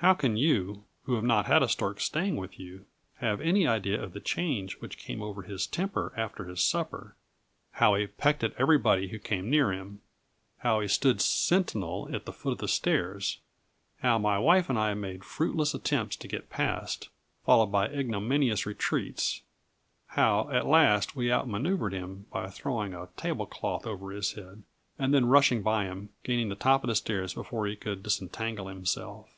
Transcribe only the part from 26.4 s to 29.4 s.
the top of the stairs before he could disentangle himself.